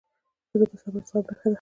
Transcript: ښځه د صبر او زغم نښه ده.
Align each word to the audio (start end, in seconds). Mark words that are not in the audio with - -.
ښځه 0.49 0.65
د 0.69 0.73
صبر 0.81 1.01
او 1.03 1.07
زغم 1.07 1.23
نښه 1.29 1.35
ده. 1.39 1.49